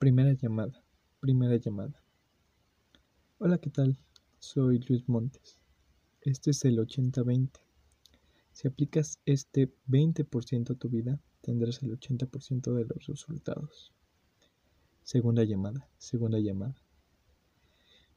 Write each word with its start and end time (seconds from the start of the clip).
Primera 0.00 0.32
llamada. 0.32 0.82
Primera 1.20 1.56
llamada. 1.56 2.02
Hola, 3.36 3.58
¿qué 3.58 3.68
tal? 3.68 3.98
Soy 4.38 4.78
Luis 4.88 5.06
Montes. 5.10 5.60
Este 6.22 6.52
es 6.52 6.64
el 6.64 6.78
80-20. 6.78 7.50
Si 8.50 8.66
aplicas 8.66 9.20
este 9.26 9.70
20% 9.88 10.70
a 10.70 10.74
tu 10.76 10.88
vida, 10.88 11.20
tendrás 11.42 11.82
el 11.82 11.90
80% 11.90 12.72
de 12.72 12.86
los 12.86 13.06
resultados. 13.08 13.92
Segunda 15.02 15.44
llamada. 15.44 15.86
Segunda 15.98 16.38
llamada. 16.38 16.82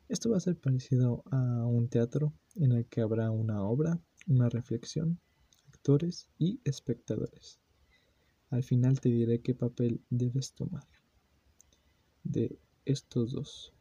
Esto 0.07 0.29
va 0.29 0.37
a 0.37 0.39
ser 0.39 0.55
parecido 0.55 1.25
a 1.31 1.67
un 1.67 1.89
teatro 1.89 2.31
en 2.55 2.71
el 2.71 2.85
que 2.85 3.01
habrá 3.01 3.29
una 3.29 3.61
obra, 3.61 3.99
una 4.25 4.47
reflexión, 4.47 5.19
actores 5.67 6.29
y 6.37 6.61
espectadores. 6.63 7.59
Al 8.51 8.63
final 8.63 9.01
te 9.01 9.09
diré 9.09 9.41
qué 9.41 9.53
papel 9.53 10.01
debes 10.09 10.53
tomar 10.53 10.87
de 12.33 12.59
estos 12.83 13.31
dos. 13.31 13.73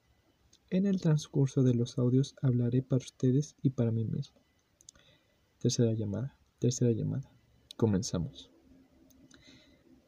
En 0.70 0.86
el 0.86 1.00
transcurso 1.00 1.62
de 1.62 1.74
los 1.74 1.98
audios 1.98 2.36
hablaré 2.42 2.82
para 2.82 3.02
ustedes 3.02 3.56
y 3.62 3.70
para 3.70 3.90
mí 3.90 4.04
mismo. 4.04 4.40
Tercera 5.58 5.92
llamada, 5.94 6.36
tercera 6.58 6.92
llamada. 6.92 7.28
Comenzamos. 7.76 8.50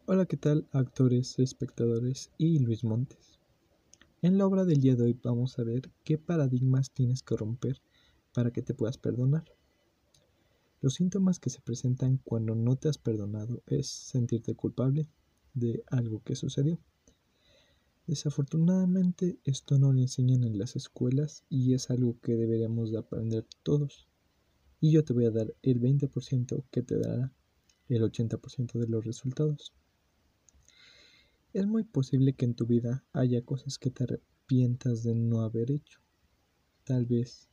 Hola, 0.07 0.27
¿qué 0.27 0.37
tal 0.37 0.69
actores, 0.73 1.39
espectadores 1.39 2.30
y 2.37 2.59
Luis 2.59 2.84
Montes? 2.84 3.41
En 4.20 4.37
la 4.37 4.47
obra 4.47 4.65
del 4.65 4.81
día 4.81 4.95
de 4.95 5.05
hoy 5.05 5.19
vamos 5.23 5.59
a 5.59 5.65
ver 5.65 5.91
qué 6.05 6.19
paradigmas 6.19 6.91
tienes 6.91 7.23
que 7.23 7.37
romper 7.37 7.81
para 8.34 8.51
que 8.51 8.62
te 8.62 8.75
puedas 8.75 8.98
perdonar. 8.98 9.45
Los 10.83 10.95
síntomas 10.95 11.41
que 11.41 11.48
se 11.48 11.62
presentan 11.62 12.19
cuando 12.19 12.55
no 12.55 12.77
te 12.77 12.91
has 12.91 12.98
perdonado 12.98 13.62
es 13.67 13.89
sentirte 13.89 14.55
culpable 14.55 15.09
de 15.55 15.83
algo 15.87 16.23
que 16.23 16.37
sucedió 16.37 16.79
Desafortunadamente 18.07 19.39
esto 19.45 19.79
no 19.79 19.93
lo 19.93 20.01
enseñan 20.01 20.45
en 20.45 20.59
las 20.59 20.77
escuelas 20.77 21.45
y 21.48 21.73
es 21.73 21.89
algo 21.89 22.20
que 22.20 22.37
deberíamos 22.37 22.92
de 22.92 22.98
aprender 22.98 23.47
todos. 23.62 24.06
Y 24.78 24.91
yo 24.91 25.05
te 25.05 25.15
voy 25.15 25.25
a 25.25 25.31
dar 25.31 25.55
el 25.62 25.81
20% 25.81 26.65
que 26.70 26.83
te 26.83 26.98
dará 26.98 27.33
el 27.89 28.03
80% 28.03 28.78
de 28.78 28.89
los 28.89 29.06
resultados. 29.06 29.73
Es 31.55 31.67
muy 31.67 31.84
posible 31.84 32.34
que 32.34 32.45
en 32.45 32.55
tu 32.55 32.67
vida 32.67 33.05
haya 33.15 33.43
cosas 33.43 33.78
que 33.78 33.91
te 33.91 34.05
arrepientas 34.05 35.03
de 35.03 35.15
no 35.15 35.41
haber 35.41 35.71
hecho. 35.71 36.00
Tal 36.84 37.06
vez 37.06 37.48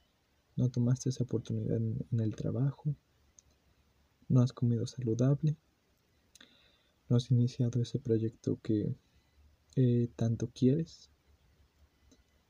no 0.58 0.70
tomaste 0.70 1.10
esa 1.10 1.24
oportunidad 1.24 1.78
en, 1.78 2.06
en 2.12 2.20
el 2.20 2.36
trabajo, 2.36 2.94
no 4.28 4.42
has 4.42 4.52
comido 4.52 4.86
saludable, 4.86 5.56
no 7.08 7.16
has 7.16 7.32
iniciado 7.32 7.82
ese 7.82 8.00
proyecto 8.00 8.60
que 8.62 8.98
eh, 9.76 10.10
tanto 10.16 10.50
quieres. 10.52 11.12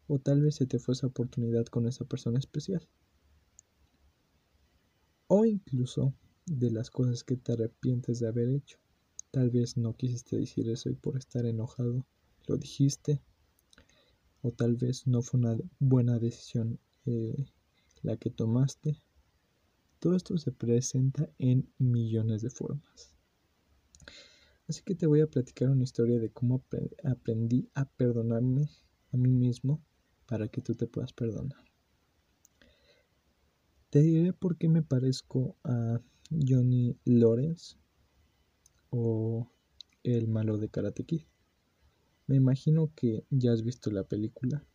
O 0.08 0.19
tal 0.19 0.41
vez 0.41 0.55
se 0.55 0.66
te 0.66 0.80
fue 0.80 0.94
esa 0.94 1.08
oportunidad 1.08 1.66
con 1.66 1.88
esa 1.88 2.05
persona 2.05 2.39
especial. 2.39 2.88
O 5.28 5.45
incluso 5.45 6.13
de 6.45 6.72
las 6.72 6.89
cosas 6.89 7.23
que 7.23 7.38
te 7.38 7.53
arrepientes 7.53 8.19
de 8.19 8.28
haber 8.28 8.50
hecho. 8.50 8.78
Tal 9.31 9.50
vez 9.50 9.78
no 9.78 9.95
quisiste 9.95 10.38
decir 10.38 10.67
eso 10.69 10.89
y 10.89 10.95
por 10.95 11.17
estar 11.17 11.45
enojado 11.45 12.05
lo 12.47 12.58
dijiste. 12.58 13.22
O 14.41 14.52
tal 14.52 14.75
vez 14.75 15.08
no 15.08 15.22
fue 15.22 15.39
una 15.39 15.58
buena 15.80 16.19
decisión 16.19 16.80
eh, 17.06 17.45
la 18.02 18.17
que 18.17 18.30
tomaste. 18.30 18.97
Todo 20.00 20.16
esto 20.16 20.38
se 20.38 20.52
presenta 20.52 21.30
en 21.38 21.72
millones 21.78 22.41
de 22.41 22.50
formas. 22.50 23.20
Así 24.72 24.83
que 24.83 24.95
te 24.95 25.05
voy 25.05 25.19
a 25.19 25.27
platicar 25.27 25.69
una 25.69 25.83
historia 25.83 26.17
de 26.17 26.31
cómo 26.31 26.64
aprendí 27.03 27.69
a 27.73 27.83
perdonarme 27.83 28.69
a 29.11 29.17
mí 29.17 29.30
mismo 29.30 29.83
para 30.25 30.47
que 30.47 30.61
tú 30.61 30.75
te 30.75 30.88
puedas 30.88 31.11
perdonar. 31.11 31.66
Te 33.89 34.00
diré 34.00 34.31
por 34.31 34.57
qué 34.57 34.69
me 34.69 34.81
parezco 34.81 35.57
a 35.66 36.00
Johnny 36.29 36.97
Lawrence 37.03 37.75
o 38.91 39.51
el 40.03 40.29
malo 40.29 40.57
de 40.57 40.69
Karate 40.69 41.03
Kid. 41.03 41.23
Me 42.28 42.38
imagino 42.38 42.94
que 42.96 43.25
ya 43.29 43.51
has 43.51 43.63
visto 43.63 43.91
la 43.91 44.06
película, 44.06 44.66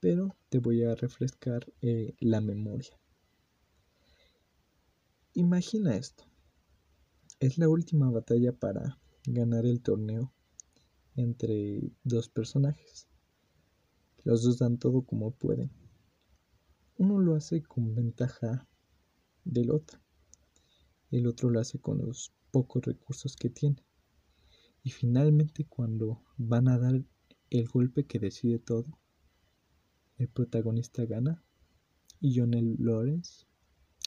pero 0.00 0.36
te 0.48 0.58
voy 0.58 0.82
a 0.82 0.96
refrescar 0.96 1.72
eh, 1.80 2.16
la 2.18 2.40
memoria. 2.40 3.00
Imagina 5.34 5.94
esto. 5.94 6.24
Es 7.38 7.56
la 7.56 7.68
última 7.68 8.10
batalla 8.10 8.52
para 8.52 8.98
ganar 9.26 9.66
el 9.66 9.80
torneo 9.80 10.32
entre 11.14 11.92
dos 12.04 12.28
personajes. 12.28 13.08
Los 14.24 14.42
dos 14.42 14.58
dan 14.58 14.78
todo 14.78 15.02
como 15.02 15.32
pueden. 15.32 15.70
Uno 16.96 17.18
lo 17.18 17.34
hace 17.34 17.62
con 17.62 17.94
ventaja 17.94 18.66
del 19.44 19.70
otro. 19.70 20.00
El 21.10 21.26
otro 21.26 21.50
lo 21.50 21.60
hace 21.60 21.78
con 21.78 21.98
los 21.98 22.32
pocos 22.50 22.84
recursos 22.84 23.36
que 23.36 23.50
tiene. 23.50 23.84
Y 24.82 24.90
finalmente 24.90 25.64
cuando 25.66 26.22
van 26.36 26.68
a 26.68 26.78
dar 26.78 27.04
el 27.50 27.68
golpe 27.68 28.06
que 28.06 28.18
decide 28.18 28.58
todo, 28.58 28.98
el 30.16 30.28
protagonista 30.28 31.04
gana 31.04 31.42
y 32.20 32.38
Jonel 32.38 32.76
Lawrence, 32.78 33.46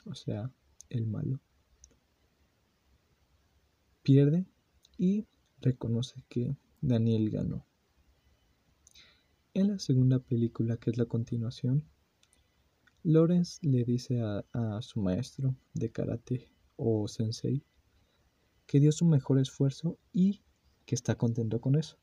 o 0.05 0.15
sea, 0.15 0.51
el 0.89 1.05
malo, 1.05 1.41
pierde 4.01 4.45
y 4.97 5.25
reconoce 5.61 6.23
que 6.29 6.55
Daniel 6.81 7.29
ganó. 7.29 7.65
En 9.53 9.69
la 9.69 9.79
segunda 9.79 10.19
película, 10.19 10.77
que 10.77 10.91
es 10.91 10.97
la 10.97 11.05
continuación, 11.05 11.85
Lawrence 13.03 13.59
le 13.61 13.83
dice 13.83 14.19
a, 14.21 14.81
su 14.81 14.99
maestro 14.99 15.55
de 15.73 15.91
karate 15.91 16.51
o 16.75 17.07
sensei 17.07 17.63
que 18.65 18.79
dio 18.79 18.91
su 18.91 19.05
mejor 19.05 19.39
esfuerzo 19.39 19.97
y 20.11 20.41
que 20.85 20.95
está 20.95 21.15
contento 21.15 21.61
con 21.61 21.75
eso. 21.75 21.97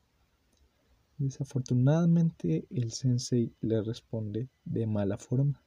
Desafortunadamente 1.17 2.65
el 2.69 2.91
sensei 2.91 3.53
le 3.61 3.81
responde 3.81 4.49
de 4.65 4.87
mala 4.87 5.17
forma 5.17 5.61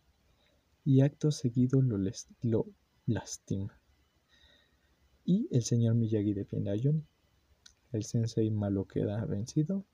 y 0.84 1.02
acto 1.02 1.30
seguido 1.30 1.82
lo, 1.82 1.98
lo 2.42 2.66
lastima. 3.06 3.78
Y 5.24 5.48
el 5.50 5.62
señor 5.62 5.94
Miyagi 5.96 6.32
defiende 6.32 6.70
a 6.70 6.76
Johnny 6.82 7.04
el 7.92 8.04
sensei 8.04 8.50
malo 8.50 8.86
queda 8.86 9.24
vencido 9.24 9.84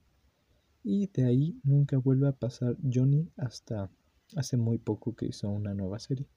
y 0.82 1.06
de 1.08 1.24
ahí 1.24 1.60
nunca 1.62 1.96
vuelve 1.98 2.28
a 2.28 2.32
pasar 2.32 2.76
Johnny 2.82 3.30
hasta 3.36 3.90
hace 4.36 4.56
muy 4.56 4.78
poco 4.78 5.14
que 5.14 5.26
hizo 5.26 5.48
una 5.48 5.74
nueva 5.74 5.98
serie. 5.98 6.28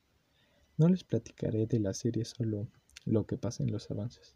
No 0.78 0.90
les 0.90 1.04
platicaré 1.04 1.66
de 1.66 1.80
la 1.80 1.94
serie, 1.94 2.26
solo 2.26 2.68
lo 3.06 3.26
que 3.26 3.38
pasa 3.38 3.64
en 3.64 3.72
los 3.72 3.90
avances. 3.90 4.36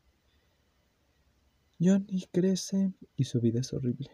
Johnny 1.79 2.25
crece 2.31 2.93
y 3.15 3.25
su 3.25 3.39
vida 3.39 3.59
es 3.59 3.73
horrible, 3.73 4.09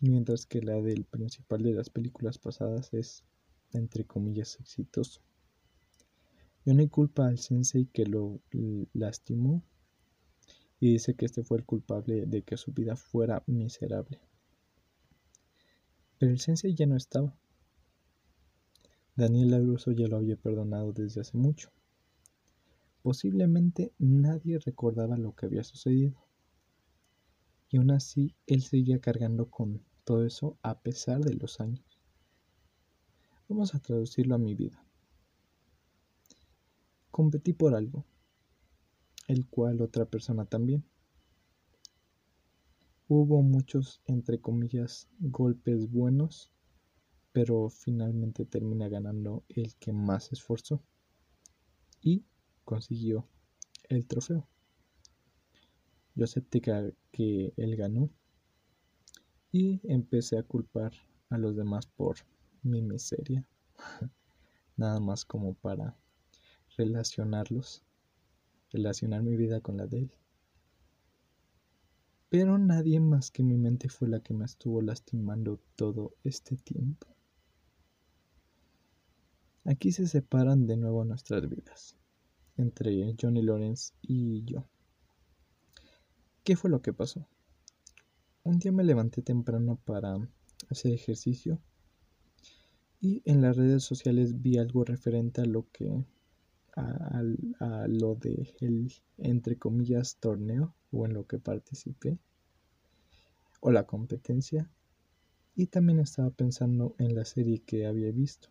mientras 0.00 0.46
que 0.46 0.60
la 0.60 0.80
del 0.80 1.04
principal 1.04 1.62
de 1.62 1.72
las 1.72 1.90
películas 1.90 2.38
pasadas 2.38 2.92
es, 2.92 3.24
entre 3.72 4.04
comillas, 4.04 4.58
exitoso. 4.60 5.20
Johnny 6.64 6.88
culpa 6.88 7.26
al 7.28 7.38
sensei 7.38 7.86
que 7.86 8.06
lo 8.06 8.40
lastimó 8.92 9.62
y 10.78 10.92
dice 10.92 11.14
que 11.14 11.24
este 11.24 11.42
fue 11.42 11.58
el 11.58 11.64
culpable 11.64 12.26
de 12.26 12.42
que 12.42 12.56
su 12.56 12.72
vida 12.72 12.96
fuera 12.96 13.42
miserable. 13.46 14.20
Pero 16.18 16.32
el 16.32 16.40
sensei 16.40 16.74
ya 16.74 16.86
no 16.86 16.96
estaba. 16.96 17.36
Daniel 19.14 19.50
Laruso 19.50 19.92
ya 19.92 20.06
lo 20.08 20.16
había 20.16 20.36
perdonado 20.36 20.92
desde 20.92 21.22
hace 21.22 21.38
mucho. 21.38 21.70
Posiblemente 23.02 23.92
nadie 23.98 24.58
recordaba 24.58 25.16
lo 25.16 25.34
que 25.34 25.46
había 25.46 25.64
sucedido. 25.64 26.14
Y 27.70 27.78
aún 27.78 27.90
así, 27.90 28.34
él 28.46 28.62
seguía 28.62 29.00
cargando 29.00 29.50
con 29.50 29.82
todo 30.04 30.24
eso 30.24 30.58
a 30.62 30.80
pesar 30.80 31.20
de 31.20 31.34
los 31.34 31.60
años. 31.60 31.98
Vamos 33.48 33.74
a 33.74 33.78
traducirlo 33.78 34.34
a 34.34 34.38
mi 34.38 34.54
vida. 34.54 34.84
Competí 37.10 37.54
por 37.54 37.74
algo 37.74 38.04
el 39.26 39.46
cual 39.46 39.80
otra 39.80 40.04
persona 40.04 40.44
también. 40.44 40.84
Hubo 43.08 43.42
muchos, 43.42 44.00
entre 44.06 44.40
comillas, 44.40 45.08
golpes 45.20 45.90
buenos, 45.90 46.50
pero 47.32 47.68
finalmente 47.68 48.44
termina 48.44 48.88
ganando 48.88 49.44
el 49.48 49.76
que 49.76 49.92
más 49.92 50.32
esforzó 50.32 50.82
y 52.00 52.24
consiguió 52.64 53.28
el 53.88 54.06
trofeo. 54.06 54.48
Yo 56.14 56.24
acepté 56.24 56.60
que 56.60 57.52
él 57.56 57.76
ganó 57.76 58.10
y 59.52 59.80
empecé 59.84 60.38
a 60.38 60.42
culpar 60.42 60.92
a 61.30 61.38
los 61.38 61.56
demás 61.56 61.86
por 61.86 62.16
mi 62.62 62.82
miseria, 62.82 63.46
nada 64.76 64.98
más 64.98 65.24
como 65.24 65.54
para 65.54 65.96
relacionarlos 66.76 67.85
relacionar 68.70 69.22
mi 69.22 69.36
vida 69.36 69.60
con 69.60 69.76
la 69.76 69.86
de 69.86 69.98
él. 70.00 70.12
Pero 72.28 72.58
nadie 72.58 73.00
más 73.00 73.30
que 73.30 73.42
mi 73.42 73.56
mente 73.56 73.88
fue 73.88 74.08
la 74.08 74.20
que 74.20 74.34
me 74.34 74.44
estuvo 74.44 74.82
lastimando 74.82 75.60
todo 75.76 76.14
este 76.24 76.56
tiempo. 76.56 77.06
Aquí 79.64 79.92
se 79.92 80.06
separan 80.06 80.66
de 80.66 80.76
nuevo 80.76 81.04
nuestras 81.04 81.48
vidas, 81.48 81.96
entre 82.56 83.16
Johnny 83.20 83.42
Lawrence 83.42 83.92
y 84.02 84.44
yo. 84.44 84.64
¿Qué 86.44 86.56
fue 86.56 86.70
lo 86.70 86.82
que 86.82 86.92
pasó? 86.92 87.26
Un 88.44 88.60
día 88.60 88.70
me 88.70 88.84
levanté 88.84 89.22
temprano 89.22 89.80
para 89.84 90.16
hacer 90.70 90.92
ejercicio 90.92 91.60
y 93.00 93.22
en 93.24 93.42
las 93.42 93.56
redes 93.56 93.82
sociales 93.82 94.40
vi 94.40 94.58
algo 94.58 94.84
referente 94.84 95.40
a 95.40 95.46
lo 95.46 95.66
que 95.72 96.04
a, 96.76 97.86
lo 97.88 98.14
de 98.14 98.54
el 98.60 98.92
entre 99.18 99.56
comillas 99.56 100.16
torneo 100.18 100.74
o 100.92 101.06
en 101.06 101.14
lo 101.14 101.26
que 101.26 101.38
participé 101.38 102.18
o 103.60 103.70
la 103.70 103.86
competencia. 103.86 104.70
Y 105.54 105.66
también 105.68 106.00
estaba 106.00 106.30
pensando 106.30 106.94
en 106.98 107.14
la 107.14 107.24
serie 107.24 107.62
que 107.62 107.86
había 107.86 108.12
visto. 108.12 108.48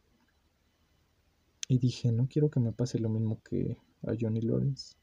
Y 1.67 1.77
dije 1.77 2.11
no 2.11 2.27
quiero 2.27 2.49
que 2.49 2.59
me 2.59 2.73
pase 2.73 2.99
lo 2.99 3.09
mismo 3.09 3.41
que 3.43 3.77
a 4.03 4.13
Johnny 4.19 4.41
Lawrence 4.41 4.95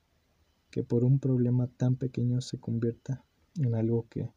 que 0.71 0.83
por 0.83 1.05
un 1.05 1.19
problema 1.19 1.67
tan 1.67 1.97
pequeño 1.97 2.41
se 2.41 2.59
convierta 2.59 3.25
en 3.57 3.75
algo 3.75 4.09
que 4.09 4.33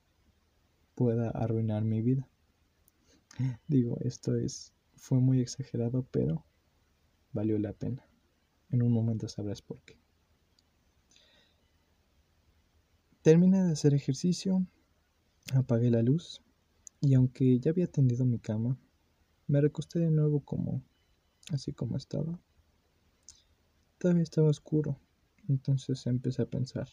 pueda 0.93 1.29
arruinar 1.29 1.83
mi 1.83 2.01
vida 2.01 2.27
digo 3.67 3.97
esto 4.01 4.35
es 4.35 4.73
fue 4.95 5.19
muy 5.19 5.39
exagerado 5.39 6.05
pero 6.11 6.45
valió 7.31 7.57
la 7.59 7.73
pena 7.73 8.05
en 8.75 8.83
un 8.83 8.92
momento 8.92 9.27
sabrás 9.27 9.62
por 9.62 9.81
qué. 9.81 9.98
Terminé 13.22 13.63
de 13.63 13.72
hacer 13.72 13.94
ejercicio, 13.94 14.66
apagué 15.54 15.89
la 15.89 16.04
luz 16.04 16.44
y 17.01 17.16
aunque 17.16 17.60
ya 17.60 17.72
había 17.72 17.88
tendido 17.88 18.25
mi 18.25 18.38
cama, 18.38 18.77
me 19.48 19.62
recosté 19.62 20.00
de 20.00 20.12
nuevo 20.12 20.42
como 20.42 20.83
así 21.51 21.74
como 21.74 21.98
estaba. 21.98 22.39
Todavía 23.98 24.24
estaba 24.24 24.50
oscuro, 24.50 25.00
entonces 25.48 26.06
empecé 26.06 26.44
a 26.44 26.50
pensar, 26.50 26.88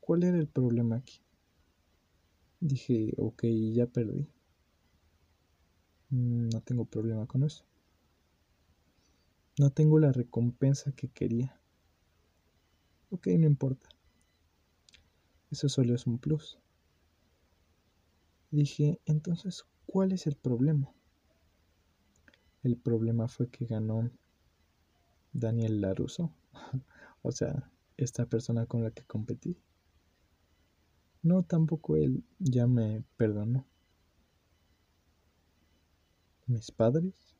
¿cuál 0.00 0.24
era 0.24 0.38
el 0.38 0.48
problema 0.48 0.96
aquí? 0.96 1.20
Dije, 2.60 3.12
ok, 3.18 3.44
ya 3.72 3.86
perdí. 3.86 4.28
Mm, 6.10 6.48
no 6.48 6.60
tengo 6.62 6.84
problema 6.84 7.26
con 7.26 7.44
eso. 7.44 7.64
No 9.58 9.70
tengo 9.70 9.98
la 9.98 10.12
recompensa 10.12 10.92
que 10.92 11.08
quería. 11.08 11.58
Ok, 13.08 13.28
no 13.38 13.46
importa. 13.46 13.88
Eso 15.50 15.70
solo 15.70 15.94
es 15.94 16.06
un 16.06 16.18
plus. 16.18 16.58
Dije, 18.50 19.00
entonces, 19.06 19.64
¿cuál 19.86 20.12
es 20.12 20.26
el 20.26 20.36
problema? 20.36 20.92
El 22.62 22.76
problema 22.76 23.28
fue 23.28 23.48
que 23.48 23.64
ganó 23.64 24.10
Daniel 25.32 25.80
Laruso. 25.80 26.34
o 27.22 27.32
sea, 27.32 27.70
esta 27.96 28.26
persona 28.26 28.66
con 28.66 28.82
la 28.82 28.90
que 28.90 29.04
competí. 29.04 29.56
No, 31.22 31.44
tampoco 31.44 31.96
él 31.96 32.24
ya 32.38 32.66
me 32.66 33.04
perdonó. 33.16 33.66
Mis 36.46 36.70
padres 36.70 37.35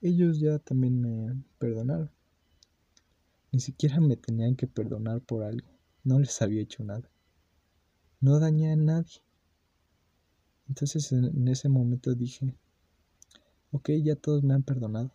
ellos 0.00 0.40
ya 0.40 0.58
también 0.58 1.00
me 1.00 1.42
perdonaron. 1.58 2.10
Ni 3.52 3.60
siquiera 3.60 4.00
me 4.00 4.16
tenían 4.16 4.56
que 4.56 4.66
perdonar 4.66 5.20
por 5.20 5.42
algo. 5.42 5.68
No 6.04 6.18
les 6.18 6.40
había 6.40 6.62
hecho 6.62 6.82
nada. 6.84 7.10
No 8.20 8.38
dañé 8.38 8.72
a 8.72 8.76
nadie. 8.76 9.22
Entonces 10.68 11.10
en 11.12 11.48
ese 11.48 11.68
momento 11.68 12.14
dije, 12.14 12.54
ok, 13.72 13.90
ya 14.02 14.16
todos 14.16 14.42
me 14.42 14.54
han 14.54 14.62
perdonado. 14.62 15.12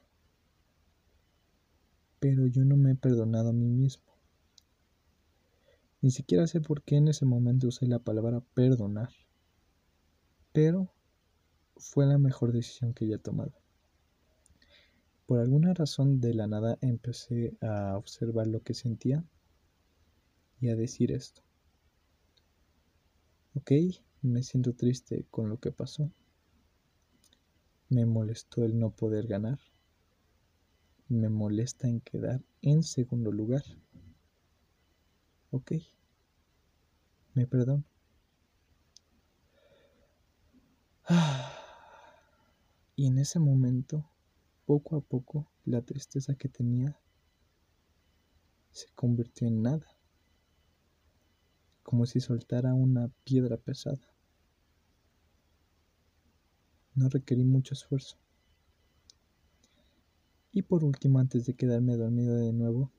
Pero 2.20 2.46
yo 2.48 2.66
no 2.66 2.76
me 2.78 2.92
he 2.92 2.96
perdonado 2.96 3.50
a 3.50 3.54
mí 3.54 3.68
mismo. 3.68 4.04
Ni 6.02 6.12
siquiera 6.12 6.46
sé 6.46 6.62
por 6.62 6.84
qué 6.84 6.98
en 6.98 7.08
ese 7.08 7.26
momento 7.26 7.68
usé 7.68 7.88
la 7.88 8.00
palabra 8.00 8.42
perdonar. 8.54 9.10
Pero 10.52 10.94
fue 11.78 12.06
la 12.06 12.18
mejor 12.18 12.52
decisión 12.52 12.94
que 12.94 13.12
he 13.12 13.18
tomado. 13.18 13.54
Por 15.26 15.40
alguna 15.40 15.74
razón 15.74 16.22
de 16.22 16.36
la 16.36 16.46
nada 16.46 16.78
empecé 16.82 17.58
a 17.60 17.98
observar 17.98 18.46
lo 18.46 18.62
que 18.62 18.76
sentía 18.76 19.24
y 20.62 20.70
a 20.70 20.76
decir 20.76 21.12
esto. 21.12 21.42
Ok, 23.56 23.72
me 24.22 24.44
siento 24.44 24.74
triste 24.74 25.26
con 25.32 25.50
lo 25.50 25.60
que 25.60 25.72
pasó. 25.72 26.12
Me 27.90 28.06
molestó 28.06 28.64
el 28.64 28.78
no 28.78 28.92
poder 28.92 29.26
ganar. 29.26 29.58
Me 31.08 31.30
molesta 31.30 31.88
en 31.88 32.02
quedar 32.02 32.44
en 32.62 32.84
segundo 32.84 33.32
lugar. 33.32 33.64
Ok, 35.50 35.72
me 37.34 37.48
perdono. 37.48 37.84
Y 42.98 43.08
en 43.08 43.18
ese 43.18 43.40
momento 43.40 44.06
poco 44.66 44.96
a 44.96 45.02
poco 45.02 45.48
la 45.64 45.82
tristeza 45.82 46.36
que 46.36 46.50
tenía 46.50 47.00
se 48.72 48.88
convirtió 48.96 49.48
en 49.48 49.62
nada, 49.62 49.88
como 51.84 52.06
si 52.06 52.20
soltara 52.20 52.74
una 52.74 53.10
piedra 53.24 53.58
pesada. 53.58 54.02
No 56.96 57.08
requerí 57.10 57.44
mucho 57.46 57.74
esfuerzo. 57.74 58.18
Y 60.52 60.62
por 60.62 60.84
último, 60.84 61.20
antes 61.20 61.46
de 61.46 61.54
quedarme 61.54 61.96
dormido 61.96 62.36
de 62.36 62.52
nuevo, 62.52 62.92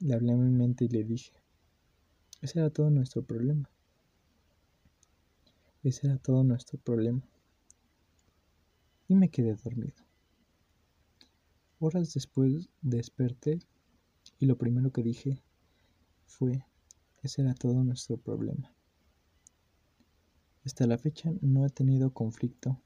le 0.00 0.14
hablé 0.14 0.32
a 0.32 0.36
mi 0.36 0.50
mente 0.50 0.84
y 0.84 0.88
le 0.88 1.04
dije, 1.04 1.32
ese 2.40 2.60
era 2.60 2.70
todo 2.70 2.88
nuestro 2.90 3.22
problema. 3.22 3.68
Ese 5.82 6.06
era 6.06 6.18
todo 6.18 6.44
nuestro 6.44 6.78
problema 6.78 7.22
y 9.08 9.14
me 9.14 9.30
quedé 9.30 9.54
dormido. 9.54 10.04
Horas 11.80 12.12
después 12.12 12.68
desperté 12.82 13.60
y 14.38 14.46
lo 14.46 14.56
primero 14.58 14.92
que 14.92 15.02
dije 15.02 15.42
fue, 16.26 16.64
ese 17.22 17.42
era 17.42 17.54
todo 17.54 17.82
nuestro 17.82 18.18
problema. 18.18 18.72
Hasta 20.64 20.86
la 20.86 20.98
fecha 20.98 21.32
no 21.40 21.64
he 21.64 21.70
tenido 21.70 22.12
conflicto 22.12 22.78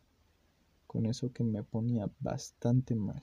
con 0.87 1.07
eso 1.07 1.33
que 1.33 1.43
me 1.43 1.65
ponía 1.65 2.09
bastante 2.21 2.95
mal. 2.95 3.23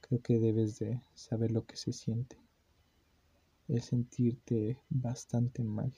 Creo 0.00 0.22
que 0.22 0.38
debes 0.38 0.78
de 0.78 1.02
saber 1.14 1.50
lo 1.50 1.66
que 1.66 1.76
se 1.76 1.92
siente. 1.92 2.38
El 3.68 3.82
sentirte 3.82 4.80
bastante 4.88 5.62
mal. 5.62 5.92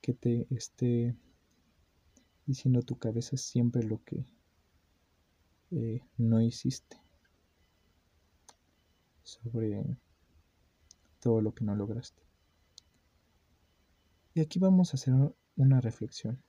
Que 0.00 0.12
te 0.12 0.46
esté 0.50 1.16
diciendo 2.46 2.82
tu 2.82 2.98
cabeza 2.98 3.36
siempre 3.36 3.82
lo 3.82 4.02
que 4.04 4.26
eh, 5.70 6.00
no 6.18 6.40
hiciste, 6.40 7.00
sobre 9.22 9.98
todo 11.20 11.40
lo 11.40 11.54
que 11.54 11.64
no 11.64 11.74
lograste. 11.74 12.22
Y 14.34 14.40
aquí 14.40 14.58
vamos 14.58 14.92
a 14.92 14.96
hacer 14.96 15.14
una 15.56 15.80
reflexión. 15.80 16.42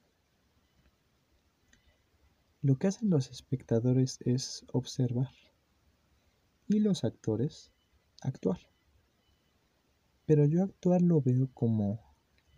Lo 2.61 2.77
que 2.77 2.87
hacen 2.87 3.09
los 3.09 3.29
espectadores 3.29 4.17
es 4.21 4.65
observar 4.73 5.29
y 6.67 6.79
los 6.79 7.03
actores 7.03 7.71
actuar. 8.21 8.59
Pero 10.25 10.45
yo 10.45 10.63
actuar 10.63 11.03
lo 11.03 11.21
veo 11.21 11.47
como 11.53 12.15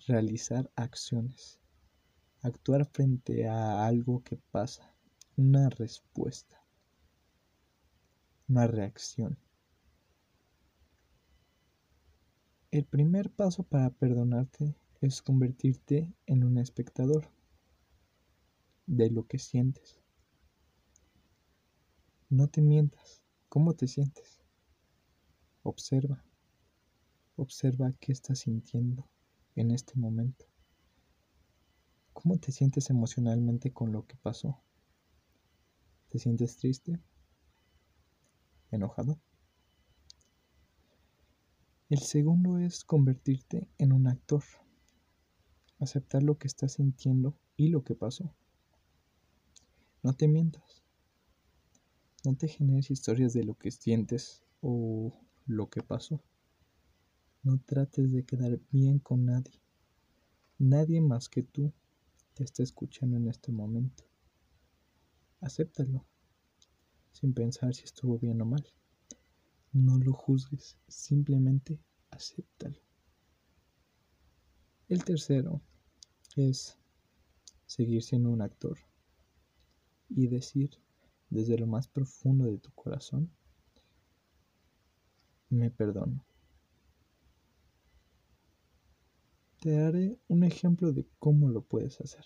realizar 0.08 0.72
acciones 0.76 1.60
actuar 2.42 2.86
frente 2.86 3.48
a 3.48 3.86
algo 3.86 4.24
que 4.24 4.38
pasa, 4.52 4.94
una 5.36 5.70
respuesta, 5.70 6.64
una 8.48 8.68
reacción. 8.68 9.38
El 12.72 12.86
primer 12.86 13.32
paso 13.32 13.64
para 13.64 13.90
perdonarte 13.90 14.76
es 15.02 15.22
convertirte 15.22 16.14
en 16.26 16.44
un 16.44 16.58
espectador 16.58 17.30
de 18.86 19.10
lo 19.10 19.26
que 19.28 19.40
sientes. 19.40 20.02
No 22.30 22.48
te 22.48 22.62
mientas. 22.62 23.24
¿Cómo 23.48 23.74
te 23.74 23.88
sientes? 23.88 24.42
Observa. 25.64 26.24
Observa 27.36 27.94
qué 28.00 28.12
estás 28.12 28.40
sintiendo 28.40 29.08
en 29.56 29.72
este 29.72 29.98
momento. 29.98 30.46
¿Cómo 32.24 32.40
te 32.40 32.52
sientes 32.52 32.90
emocionalmente 32.90 33.72
con 33.72 33.92
lo 33.92 34.08
que 34.08 34.16
pasó? 34.16 34.60
¿Te 36.10 36.18
sientes 36.18 36.58
triste? 36.58 37.00
¿Enojado? 38.72 39.20
El 41.92 42.00
segundo 42.00 42.58
es 42.58 42.84
convertirte 42.84 43.68
en 43.78 43.94
un 43.94 44.08
actor. 44.08 44.42
Aceptar 45.78 46.24
lo 46.24 46.40
que 46.40 46.48
estás 46.48 46.74
sintiendo 46.74 47.38
y 47.56 47.68
lo 47.68 47.84
que 47.84 47.94
pasó. 47.94 48.34
No 50.02 50.14
te 50.14 50.28
mientas. 50.28 50.84
No 52.26 52.36
te 52.36 52.48
generes 52.48 52.90
historias 52.90 53.34
de 53.34 53.44
lo 53.44 53.54
que 53.54 53.70
sientes 53.70 54.42
o 54.62 55.14
lo 55.46 55.70
que 55.70 55.84
pasó. 55.84 56.20
No 57.44 57.60
trates 57.60 58.12
de 58.12 58.26
quedar 58.26 58.60
bien 58.72 58.98
con 58.98 59.26
nadie. 59.26 59.62
Nadie 60.58 61.00
más 61.00 61.30
que 61.30 61.44
tú 61.44 61.72
te 62.38 62.44
está 62.44 62.62
escuchando 62.62 63.18
en 63.18 63.28
este 63.28 63.52
momento. 63.52 64.04
Acéptalo, 65.42 66.06
sin 67.12 67.34
pensar 67.34 67.74
si 67.74 67.86
estuvo 67.86 68.20
bien 68.20 68.40
o 68.42 68.46
mal. 68.46 68.64
No 69.74 69.98
lo 69.98 70.14
juzgues, 70.14 70.78
simplemente 70.88 71.80
acéptalo. 72.12 72.80
El 74.88 75.04
tercero 75.04 75.62
es 76.36 76.78
seguir 77.66 78.04
siendo 78.04 78.30
un 78.30 78.44
actor 78.44 78.78
y 80.08 80.28
decir 80.28 80.70
desde 81.32 81.58
lo 81.58 81.66
más 81.66 81.88
profundo 81.88 82.46
de 82.46 82.60
tu 82.60 82.72
corazón, 82.74 83.32
me 85.50 85.72
perdono. 85.72 86.24
Te 89.60 89.72
daré 89.72 90.20
un 90.28 90.44
ejemplo 90.44 90.94
de 90.94 91.08
cómo 91.18 91.50
lo 91.50 91.64
puedes 91.64 92.00
hacer. 92.00 92.26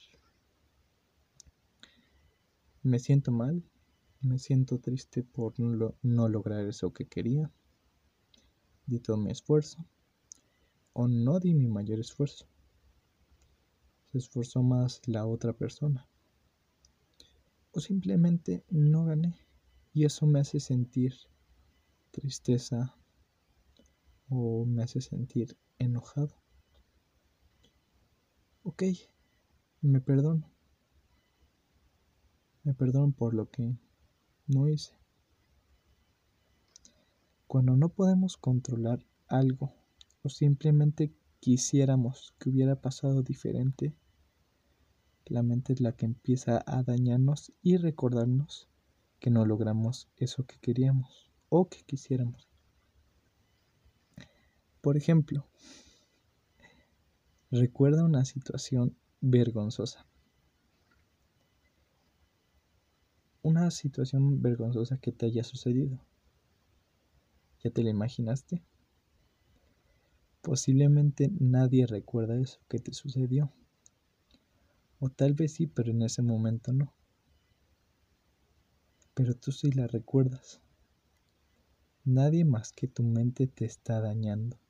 Me 2.84 3.00
siento 3.00 3.32
mal, 3.32 3.64
me 4.20 4.38
siento 4.38 4.80
triste 4.80 5.24
por 5.24 5.54
no, 5.58 5.96
lograr 6.28 6.66
eso 6.66 6.92
que 6.92 7.08
quería. 7.08 7.50
Di 8.86 9.00
todo 9.00 9.16
mi 9.16 9.32
esfuerzo 9.32 9.86
o 10.92 11.08
no 11.08 11.40
di 11.40 11.54
mi 11.54 11.68
mayor 11.68 12.02
esfuerzo. 12.02 12.48
Se 14.12 14.18
esforzó 14.18 14.62
más 14.62 15.02
la 15.06 15.26
otra 15.26 15.54
persona. 15.54 16.10
O 17.72 17.80
simplemente 17.80 18.66
no 18.70 19.06
gané 19.06 19.40
y 19.94 20.04
eso 20.04 20.26
me 20.26 20.42
hace 20.42 20.60
sentir 20.60 21.14
tristeza 22.12 22.94
o 24.28 24.66
me 24.66 24.84
hace 24.84 25.00
sentir 25.00 25.58
enojado. 25.78 26.41
Ok, 28.64 28.84
me 29.82 30.02
perdono. 30.02 30.48
Me 32.64 32.76
perdono 32.76 33.12
por 33.12 33.34
lo 33.34 33.50
que 33.50 33.76
no 34.46 34.70
hice. 34.70 34.94
Cuando 37.48 37.76
no 37.76 37.90
podemos 37.90 38.38
controlar 38.38 39.04
algo 39.28 39.74
o 40.22 40.30
simplemente 40.30 41.12
quisiéramos 41.40 42.36
que 42.38 42.52
hubiera 42.52 42.80
pasado 42.80 43.24
diferente, 43.24 43.96
la 45.26 45.42
mente 45.42 45.74
es 45.74 45.82
la 45.82 45.94
que 45.94 46.06
empieza 46.06 46.64
a 46.68 46.84
dañarnos 46.84 47.52
y 47.64 47.78
recordarnos 47.78 48.68
que 49.20 49.32
no 49.32 49.44
logramos 49.44 50.08
eso 50.18 50.46
que 50.46 50.60
queríamos 50.60 51.32
o 51.50 51.68
que 51.68 51.82
quisiéramos. 51.82 52.48
Por 54.82 54.98
ejemplo, 54.98 55.48
Recuerda 57.52 58.06
una 58.06 58.24
situación 58.24 58.96
vergonzosa. 59.20 60.08
Una 63.42 63.70
situación 63.72 64.42
vergonzosa 64.42 65.00
que 65.00 65.12
te 65.12 65.26
haya 65.26 65.44
sucedido. 65.44 66.00
¿Ya 67.62 67.70
te 67.70 67.84
la 67.84 67.90
imaginaste? 67.90 68.64
Posiblemente 70.42 71.30
nadie 71.42 71.88
recuerda 71.88 72.40
eso 72.40 72.62
que 72.70 72.80
te 72.80 72.94
sucedió. 72.94 73.52
O 75.02 75.10
tal 75.10 75.34
vez 75.34 75.56
sí, 75.56 75.68
pero 75.68 75.92
en 75.92 76.04
ese 76.04 76.22
momento 76.22 76.72
no. 76.72 76.94
Pero 79.14 79.36
tú 79.36 79.52
sí 79.52 79.74
la 79.74 79.88
recuerdas. 79.88 80.62
Nadie 82.06 82.46
más 82.46 82.72
que 82.72 82.88
tu 82.88 83.04
mente 83.04 83.46
te 83.46 83.66
está 83.66 84.00
dañando. 84.00 84.61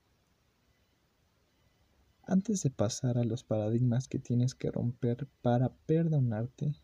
Antes 2.23 2.61
de 2.61 2.69
pasar 2.69 3.17
a 3.17 3.23
los 3.23 3.43
paradigmas 3.43 4.07
que 4.07 4.19
tienes 4.19 4.53
que 4.53 4.69
romper 4.69 5.27
para 5.41 5.73
perdonarte, 5.85 6.75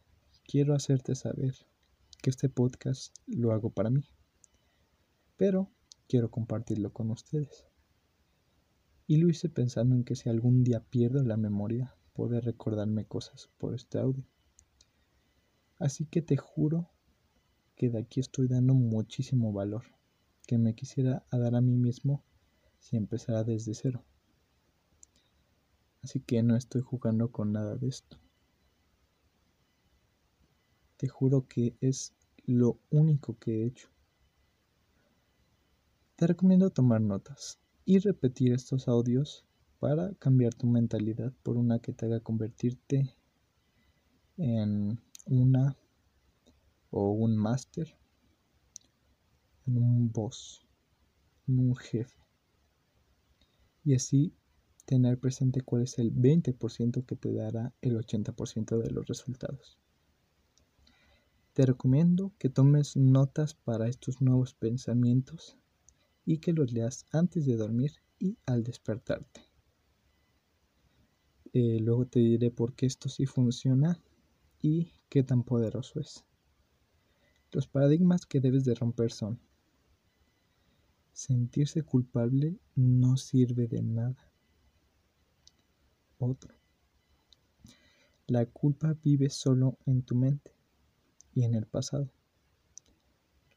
quiero 0.46 0.74
hacerte 0.74 1.13
saber 1.13 1.56
que 2.22 2.32
este 2.32 2.50
podcast 2.50 3.15
lo 3.27 3.51
hago 3.51 3.70
para 3.70 3.91
mí, 3.91 4.03
pero 5.38 5.70
quiero 6.08 6.32
compartirlo 6.32 6.91
con 6.91 7.12
ustedes. 7.12 7.67
Y 9.06 9.17
lo 9.17 9.29
hice 9.29 9.48
pensando 9.48 9.96
en 9.96 10.03
que 10.03 10.15
si 10.15 10.27
algún 10.27 10.63
día 10.63 10.84
pierdo 10.84 11.24
la 11.24 11.38
memoria, 11.38 11.96
poder 12.13 12.44
recordarme 12.44 13.06
cosas 13.06 13.50
por 13.60 13.75
este 13.75 14.00
audio. 14.00 14.25
Así 15.77 16.06
que 16.06 16.24
te 16.24 16.36
juro 16.36 16.89
que 17.75 17.89
de 17.89 18.00
aquí 18.00 18.20
estoy 18.20 18.48
dando 18.48 18.74
muchísimo 18.74 19.53
valor, 19.53 19.84
que 20.48 20.58
me 20.58 20.74
quisiera 20.74 21.27
dar 21.32 21.56
a 21.56 21.62
mí 21.62 21.77
mismo 21.77 22.24
si 22.79 22.98
empezara 22.98 23.44
desde 23.44 23.75
cero. 23.75 24.03
Así 26.04 26.20
que 26.20 26.42
no 26.44 26.56
estoy 26.56 26.82
jugando 26.82 27.32
con 27.32 27.51
nada 27.51 27.75
de 27.75 27.88
esto. 27.88 28.18
Te 30.98 31.08
juro 31.08 31.48
que 31.48 31.75
es 31.82 32.16
lo 32.46 32.80
único 32.89 33.38
que 33.38 33.62
he 33.62 33.66
hecho. 33.68 33.89
Te 36.16 36.25
recomiendo 36.25 36.72
tomar 36.72 37.01
notas 37.01 37.60
y 37.86 38.00
repetir 38.00 38.54
estos 38.54 38.88
audios 38.88 39.46
para 39.80 40.13
cambiar 40.16 40.54
tu 40.54 40.66
mentalidad 40.68 41.32
por 41.44 41.58
una 41.58 41.80
que 41.80 41.94
te 41.94 42.06
haga 42.06 42.20
convertirte 42.20 43.13
en 44.38 45.00
una 45.25 45.77
o 46.89 47.12
un 47.12 47.38
máster, 47.38 47.96
en 49.68 49.77
un 49.77 50.12
boss, 50.12 50.66
en 51.48 51.60
un 51.60 51.75
jefe. 51.75 52.18
Y 53.84 53.94
así 53.94 54.34
tener 54.88 55.20
presente 55.20 55.62
cuál 55.62 55.84
es 55.84 56.00
el 56.00 56.13
20% 56.13 57.06
que 57.06 57.17
te 57.17 57.34
dará 57.34 57.74
el 57.82 57.98
80% 57.98 58.77
de 58.77 58.89
los 58.89 59.06
resultados. 59.06 59.77
Te 61.51 61.65
recomiendo 61.65 62.32
que 62.39 62.50
tomes 62.50 62.96
notas 62.96 63.53
para 63.53 63.89
estos 63.89 64.22
nuevos 64.22 64.53
pensamientos 64.53 65.58
y 66.25 66.38
que 66.38 66.53
los 66.53 66.72
leas 66.72 67.06
antes 67.12 67.46
de 67.46 67.58
dormir 67.58 67.91
y 68.17 68.38
al 68.46 68.63
despertarte. 68.63 69.41
Eh, 71.51 71.79
luego 71.82 72.06
te 72.06 72.20
diré 72.20 72.50
por 72.50 72.74
qué 72.74 72.86
esto 72.86 73.10
sí 73.10 73.25
funciona 73.25 74.00
y 74.62 74.94
qué 75.10 75.22
tan 75.22 75.44
poderoso 75.44 76.00
es. 76.00 76.24
Los 77.51 77.67
paradigmas 77.67 78.25
que 78.25 78.39
debes 78.39 78.63
de 78.63 78.74
romper 78.74 79.12
son 79.12 79.38
sentirse 81.12 81.82
culpable 81.82 82.58
no 82.75 83.17
sirve 83.17 83.67
de 83.67 83.82
nada 83.82 84.26
otro. 86.19 86.53
La 88.27 88.45
culpa 88.45 88.93
vive 89.03 89.29
solo 89.29 89.77
en 89.86 90.03
tu 90.03 90.15
mente 90.15 90.51
y 91.33 91.43
en 91.43 91.55
el 91.55 91.65
pasado. 91.65 92.09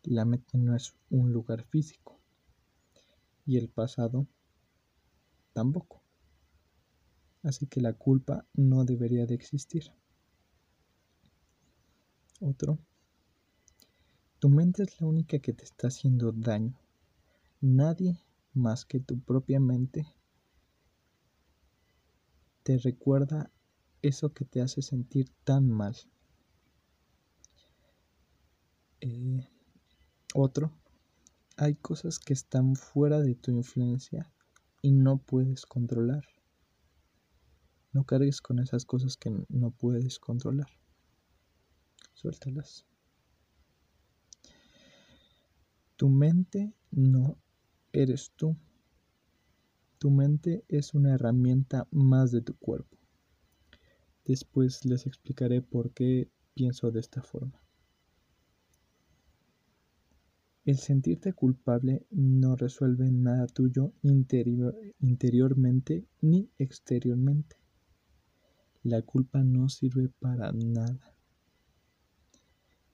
La 0.04 0.24
mente 0.24 0.56
no 0.58 0.76
es 0.76 0.94
un 1.10 1.32
lugar 1.32 1.64
físico 1.64 2.20
y 3.46 3.58
el 3.58 3.68
pasado 3.68 4.26
tampoco. 5.52 6.02
Así 7.42 7.66
que 7.66 7.80
la 7.80 7.94
culpa 7.94 8.46
no 8.54 8.84
debería 8.84 9.26
de 9.26 9.34
existir. 9.34 9.92
Otro. 12.40 12.78
Tu 14.38 14.48
mente 14.48 14.84
es 14.84 15.00
la 15.00 15.06
única 15.06 15.38
que 15.38 15.52
te 15.52 15.64
está 15.64 15.88
haciendo 15.88 16.32
daño. 16.32 16.78
Nadie 17.60 18.18
más 18.54 18.84
que 18.84 19.00
tu 19.00 19.18
propia 19.20 19.60
mente 19.60 20.06
te 22.62 22.78
recuerda 22.78 23.50
eso 24.02 24.32
que 24.32 24.44
te 24.44 24.60
hace 24.60 24.82
sentir 24.82 25.30
tan 25.44 25.68
mal. 25.68 25.96
Eh, 29.00 29.48
otro, 30.34 30.72
hay 31.56 31.74
cosas 31.74 32.18
que 32.18 32.32
están 32.32 32.76
fuera 32.76 33.20
de 33.20 33.34
tu 33.34 33.50
influencia 33.50 34.30
y 34.82 34.92
no 34.92 35.18
puedes 35.18 35.66
controlar. 35.66 36.24
No 37.92 38.04
cargues 38.04 38.40
con 38.40 38.60
esas 38.60 38.84
cosas 38.84 39.16
que 39.16 39.30
no 39.48 39.70
puedes 39.72 40.18
controlar. 40.18 40.68
Suéltalas. 42.14 42.86
Tu 45.96 46.08
mente 46.08 46.72
no 46.90 47.36
eres 47.92 48.30
tú. 48.36 48.56
Tu 50.00 50.10
mente 50.10 50.64
es 50.68 50.94
una 50.94 51.12
herramienta 51.12 51.86
más 51.90 52.32
de 52.32 52.40
tu 52.40 52.56
cuerpo. 52.56 52.96
Después 54.24 54.86
les 54.86 55.06
explicaré 55.06 55.60
por 55.60 55.90
qué 55.90 56.30
pienso 56.54 56.90
de 56.90 57.00
esta 57.00 57.22
forma. 57.22 57.60
El 60.64 60.78
sentirte 60.78 61.34
culpable 61.34 62.06
no 62.10 62.56
resuelve 62.56 63.10
nada 63.10 63.46
tuyo 63.46 63.92
interiormente 64.02 66.06
ni 66.22 66.48
exteriormente. 66.56 67.56
La 68.82 69.02
culpa 69.02 69.44
no 69.44 69.68
sirve 69.68 70.08
para 70.08 70.50
nada. 70.52 71.14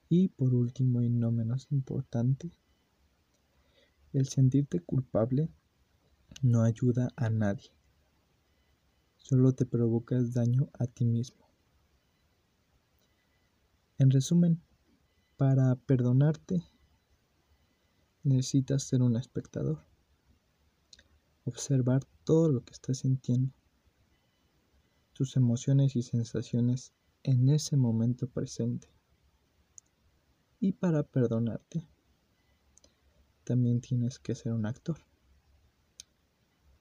Y 0.09 0.27
por 0.27 0.53
último 0.53 1.01
y 1.01 1.09
no 1.09 1.31
menos 1.31 1.71
importante, 1.71 2.51
el 4.11 4.27
sentirte 4.27 4.81
culpable 4.81 5.49
no 6.41 6.63
ayuda 6.63 7.09
a 7.15 7.29
nadie. 7.29 7.71
Solo 9.17 9.53
te 9.53 9.65
provocas 9.65 10.33
daño 10.33 10.69
a 10.73 10.85
ti 10.85 11.05
mismo. 11.05 11.47
En 13.97 14.11
resumen, 14.11 14.61
para 15.35 15.75
perdonarte 15.75 16.63
necesitas 18.23 18.83
ser 18.83 19.01
un 19.01 19.15
espectador. 19.15 19.83
Observar 21.45 22.03
todo 22.23 22.49
lo 22.49 22.63
que 22.63 22.73
estás 22.73 22.99
sintiendo, 22.99 23.53
tus 25.13 25.35
emociones 25.37 25.95
y 25.95 26.03
sensaciones 26.03 26.93
en 27.23 27.49
ese 27.49 27.77
momento 27.77 28.27
presente. 28.27 28.89
Y 30.59 30.73
para 30.73 31.03
perdonarte, 31.03 31.87
también 33.43 33.79
tienes 33.79 34.19
que 34.19 34.35
ser 34.35 34.53
un 34.53 34.65
actor 34.65 34.97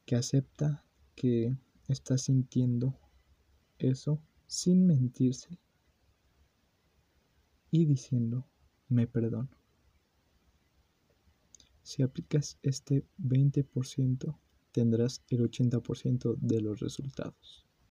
que 0.07 0.17
acepta 0.17 0.85
que 1.17 1.57
estás 1.89 2.23
sintiendo 2.23 2.99
eso 3.79 4.23
sin 4.47 4.87
mentirse 4.87 5.59
y 7.71 7.85
diciendo 7.85 8.47
me 8.89 9.07
perdono. 9.07 9.51
Si 11.83 12.03
aplicas 12.03 12.59
este 12.63 13.05
20%, 13.19 14.39
tendrás 14.73 15.23
el 15.29 15.41
80% 15.41 16.37
de 16.37 16.61
los 16.61 16.81
resultados. 16.81 17.66